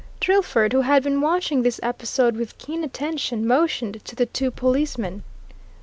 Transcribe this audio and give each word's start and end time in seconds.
Drillford, 0.19 0.73
who 0.73 0.81
had 0.81 1.03
been 1.03 1.21
watching 1.21 1.61
this 1.61 1.79
episode 1.83 2.35
with 2.35 2.57
keen 2.57 2.83
attention, 2.83 3.45
motioned 3.45 4.03
to 4.05 4.15
the 4.15 4.25
two 4.25 4.49
policemen. 4.49 5.21